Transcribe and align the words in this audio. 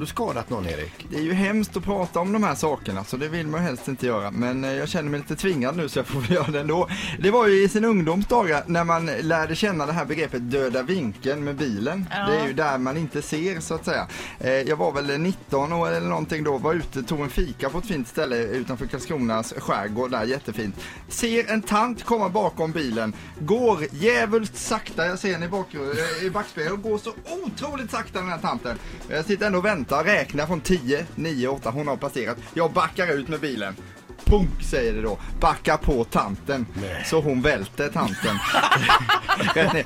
du 0.00 0.06
skadat 0.06 0.50
någon 0.50 0.66
Erik? 0.66 1.06
Det 1.10 1.16
är 1.16 1.22
ju 1.22 1.32
hemskt 1.32 1.76
att 1.76 1.84
prata 1.84 2.20
om 2.20 2.32
de 2.32 2.42
här 2.42 2.54
sakerna 2.54 3.04
så 3.04 3.16
det 3.16 3.28
vill 3.28 3.46
man 3.46 3.60
helst 3.60 3.88
inte 3.88 4.06
göra. 4.06 4.30
Men 4.30 4.64
eh, 4.64 4.72
jag 4.72 4.88
känner 4.88 5.10
mig 5.10 5.20
lite 5.20 5.36
tvingad 5.36 5.76
nu 5.76 5.88
så 5.88 5.98
jag 5.98 6.06
får 6.06 6.20
väl 6.20 6.30
göra 6.34 6.46
det 6.50 6.60
ändå. 6.60 6.88
Det 7.18 7.30
var 7.30 7.46
ju 7.46 7.62
i 7.62 7.68
sin 7.68 7.84
ungdomsdagar 7.84 8.62
när 8.66 8.84
man 8.84 9.06
lärde 9.06 9.54
känna 9.56 9.86
det 9.86 9.92
här 9.92 10.04
begreppet 10.04 10.50
döda 10.50 10.82
vinkeln 10.82 11.44
med 11.44 11.56
bilen. 11.56 12.06
Ja. 12.10 12.26
Det 12.26 12.36
är 12.40 12.46
ju 12.46 12.52
där 12.52 12.78
man 12.78 12.96
inte 12.96 13.22
ser 13.22 13.60
så 13.60 13.74
att 13.74 13.84
säga. 13.84 14.06
Eh, 14.40 14.50
Jag 14.50 14.76
var 14.76 14.92
väl 14.92 15.20
19 15.20 15.72
år 15.72 15.88
eller 15.90 16.08
någonting 16.08 16.44
då, 16.44 16.58
var 16.58 16.74
ute, 16.74 17.02
tog 17.02 17.20
en 17.20 17.30
fika 17.30 17.70
på 17.70 17.78
ett 17.78 17.86
fint 17.86 18.08
ställe 18.08 18.36
utanför 18.36 18.86
Karlskronas 18.86 19.54
skärgård 19.58 20.10
där, 20.10 20.24
jättefint. 20.24 20.74
Ser 21.08 21.50
en 21.50 21.62
tant 21.62 22.04
komma 22.04 22.28
bakom 22.28 22.72
bilen, 22.72 23.12
går 23.38 23.78
djävulskt 23.92 24.56
sakta, 24.56 25.06
jag 25.06 25.18
ser 25.18 25.32
henne 25.32 25.46
i, 25.46 25.48
bakgrunden, 25.48 25.96
eh, 26.20 26.26
i 26.26 26.30
backspegeln, 26.30 26.72
och 26.74 26.82
går 26.82 26.98
så 26.98 27.12
otroligt 27.44 27.90
sakta 27.90 28.18
den 28.20 28.28
här 28.28 28.38
tanten. 28.38 28.78
Jag 29.08 29.24
sitter 29.24 29.46
ändå 29.46 29.58
och 29.58 29.64
väntar, 29.64 29.89
räkna 29.96 30.46
från 30.46 30.60
10, 30.60 31.06
9, 31.14 31.48
8, 31.48 31.70
hon 31.70 31.88
har 31.88 31.96
passerat. 31.96 32.38
Jag 32.54 32.72
backar 32.72 33.12
ut 33.12 33.28
med 33.28 33.40
bilen. 33.40 33.74
Punk 34.30 34.62
säger 34.70 34.92
det 34.92 35.02
då. 35.02 35.18
Backa 35.40 35.76
på 35.76 36.04
tanten. 36.04 36.66
Så 37.06 37.20
hon 37.20 37.42
välter 37.42 37.88
tanten. 37.88 38.38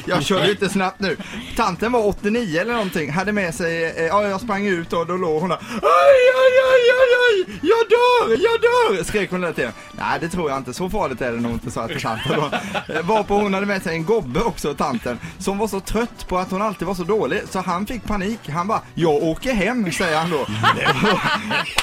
Jag 0.06 0.22
kör 0.22 0.44
ju 0.44 0.50
inte 0.50 0.68
snabbt 0.68 1.00
nu. 1.00 1.16
Tanten 1.56 1.92
var 1.92 2.06
89 2.06 2.60
eller 2.60 2.72
någonting. 2.72 3.12
Hade 3.12 3.32
med 3.32 3.54
sig, 3.54 3.84
eh, 3.84 4.04
ja 4.06 4.22
jag 4.28 4.40
sprang 4.40 4.66
ut 4.66 4.92
och 4.92 5.06
då 5.06 5.16
låg 5.16 5.40
hon 5.40 5.48
där. 5.48 5.56
Aj, 5.70 6.22
aj, 6.42 6.56
aj, 6.72 6.90
aj, 7.00 7.12
aj! 7.26 7.58
Jag 7.62 7.88
dör, 7.88 8.42
jag 8.42 8.60
dör! 8.60 9.04
Skrek 9.04 9.30
hon 9.30 9.40
hela 9.42 9.52
tiden. 9.52 9.72
Nej 9.92 10.18
det 10.20 10.28
tror 10.28 10.50
jag 10.50 10.58
inte, 10.58 10.74
så 10.74 10.90
farligt 10.90 11.20
är 11.20 11.32
det 11.32 11.40
nog 11.40 11.52
inte, 11.52 11.70
sa 11.70 11.80
jag 11.80 11.90
till 11.90 12.00
tanten 12.02 12.32
då. 12.36 12.50
Eh, 12.94 13.02
Varpå 13.02 13.34
hon 13.34 13.54
hade 13.54 13.66
med 13.66 13.82
sig 13.82 13.96
en 13.96 14.04
gobbe 14.04 14.40
också, 14.40 14.74
tanten. 14.74 15.18
Som 15.38 15.58
var 15.58 15.68
så 15.68 15.80
trött 15.80 16.28
på 16.28 16.38
att 16.38 16.50
hon 16.50 16.62
alltid 16.62 16.86
var 16.88 16.94
så 16.94 17.04
dålig 17.04 17.42
så 17.50 17.60
han 17.60 17.86
fick 17.86 18.04
panik. 18.04 18.48
Han 18.48 18.66
bara, 18.68 18.80
jag 18.94 19.14
åker 19.22 19.54
hem, 19.54 19.92
säger 19.92 20.18
han 20.18 20.30
då. 20.30 20.46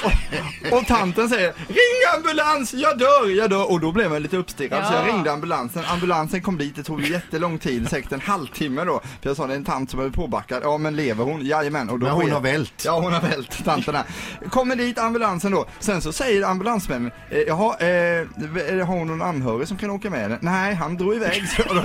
och, 0.04 0.72
och 0.78 0.86
tanten 0.86 1.28
säger, 1.28 1.52
ring 1.68 2.14
ambulans, 2.16 2.43
jag 2.72 2.98
dör, 2.98 3.36
jag 3.36 3.50
dör. 3.50 3.70
Och 3.70 3.80
då 3.80 3.92
blev 3.92 4.12
jag 4.12 4.22
lite 4.22 4.36
uppstirrad 4.36 4.86
så 4.86 4.92
jag 4.94 5.08
Ja. 5.08 5.12
ringde 5.12 5.32
ambulansen. 5.32 5.84
Ambulansen 5.84 6.42
kom 6.42 6.58
dit, 6.58 6.76
det 6.76 6.82
tog 6.82 7.02
jättelång 7.02 7.58
tid, 7.58 7.88
säkert 7.90 8.12
en 8.12 8.20
halvtimme 8.20 8.84
då. 8.84 9.00
För 9.22 9.28
jag 9.30 9.36
sa, 9.36 9.46
det 9.46 9.52
är 9.52 9.56
en 9.56 9.64
tant 9.64 9.90
som 9.90 10.00
är 10.00 10.10
påbackad. 10.10 10.60
Ja 10.64 10.78
men 10.78 10.96
lever 10.96 11.24
hon? 11.24 11.46
Jajamän. 11.46 11.90
Och 11.90 11.98
då 11.98 12.06
Men 12.06 12.14
hon 12.14 12.30
har 12.32 12.40
vält. 12.40 12.82
Ja 12.84 13.00
hon 13.00 13.12
har 13.12 13.20
vält, 13.20 13.64
tanten 13.64 13.94
här. 13.94 14.04
Kommer 14.50 14.76
dit 14.76 14.98
ambulansen 14.98 15.52
då. 15.52 15.66
Sen 15.80 16.02
så 16.02 16.12
säger 16.12 16.42
ambulansmännen, 16.46 17.10
eh, 17.30 17.38
jaha, 17.38 17.76
eh, 17.78 17.86
har 18.78 18.84
hon 18.84 19.06
någon 19.06 19.22
anhörig 19.22 19.68
som 19.68 19.76
kan 19.76 19.90
åka 19.90 20.10
med 20.10 20.20
henne? 20.20 20.38
Nej, 20.40 20.74
han 20.74 20.96
drog 20.96 21.14
iväg. 21.14 21.44
Så 21.56 21.74
då, 21.74 21.82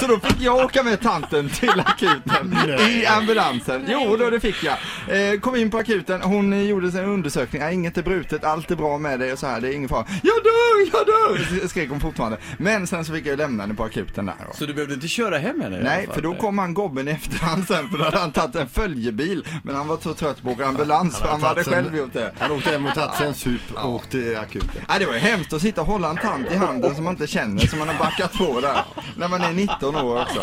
så 0.00 0.06
då 0.06 0.20
fick 0.20 0.40
jag 0.40 0.56
åka 0.64 0.82
med 0.82 1.00
tanten 1.00 1.48
till 1.48 1.80
akuten 1.86 2.56
i 2.90 3.06
ambulansen. 3.06 3.84
Jo, 3.88 4.16
då 4.16 4.30
det 4.30 4.40
fick 4.40 4.64
jag. 4.64 4.76
Eh, 5.08 5.40
kom 5.40 5.56
in 5.56 5.70
på 5.70 5.78
akuten, 5.78 6.22
hon 6.22 6.66
gjorde 6.66 6.88
en 7.00 7.04
undersökning, 7.04 7.62
nej, 7.62 7.74
inget 7.74 7.98
är 7.98 8.02
brutet, 8.02 8.44
allt 8.44 8.70
är 8.70 8.76
bra 8.76 8.98
med 8.98 9.20
dig 9.20 9.32
och 9.32 9.38
så 9.38 9.46
här, 9.46 9.60
det 9.60 9.68
är 9.68 9.72
ingen 9.72 9.88
fara. 9.88 10.06
Jag 10.22 10.34
dör, 10.44 10.90
jag 10.92 11.06
dör! 11.06 11.68
Skrek 11.68 11.90
hon 11.90 12.00
fortfarande. 12.00 12.38
Men 12.58 12.86
sen 12.86 13.04
så 13.04 13.12
fick 13.12 13.26
jag 13.26 13.38
lämna 13.38 13.62
henne 13.62 13.74
på 13.74 13.84
akuten 13.84 14.26
där. 14.26 14.34
Så 14.54 14.66
du 14.66 14.74
behövde 14.74 14.94
inte 14.94 15.08
köra 15.08 15.38
hem 15.38 15.60
henne? 15.60 15.78
i 15.80 15.82
Nej, 15.82 16.06
fall? 16.06 16.14
för 16.14 16.22
då 16.22 16.34
kom 16.34 16.58
han 16.58 16.74
gobben 16.74 17.08
i 17.08 17.10
efterhand 17.10 17.66
sen 17.66 17.88
för 17.88 17.98
då 17.98 18.04
hade 18.04 18.18
han 18.18 18.32
tagit 18.32 18.54
en 18.56 18.68
följebil. 18.68 19.46
Men 19.64 19.74
han 19.74 19.88
var 19.88 19.98
så 20.02 20.14
trött 20.14 20.42
på 20.42 20.48
att 20.50 20.54
åka 20.54 20.66
ambulans 20.66 21.18
för 21.18 21.28
han 21.28 21.42
hade 21.42 21.54
tagit 21.64 21.66
en- 21.78 21.84
själv 21.84 21.96
gjort 21.96 22.12
det. 22.12 22.32
Han 22.38 22.50
åkte 22.50 22.70
hem 22.70 22.86
och 22.86 22.94
tagit 22.94 23.14
sig 23.14 23.26
en 23.26 23.34
sup 23.34 23.60
och 23.74 23.94
åkte 23.94 24.10
till 24.10 24.36
akuten. 24.36 24.68
Nej, 24.88 24.98
det 24.98 25.06
var 25.06 25.12
ju 25.12 25.18
hemskt 25.18 25.52
att 25.52 25.62
sitta 25.62 25.80
och 25.80 25.86
hålla 25.86 26.10
en 26.10 26.16
tant 26.16 26.50
i 26.52 26.56
handen 26.56 26.94
som 26.94 27.04
man 27.04 27.12
inte 27.12 27.26
känner, 27.26 27.66
som 27.66 27.78
man 27.78 27.88
har 27.88 27.98
backat 27.98 28.32
på 28.32 28.60
där. 28.60 28.84
När 29.16 29.28
man 29.28 29.40
är 29.40 29.52
19 29.52 29.96
år 29.96 30.22
också. 30.22 30.42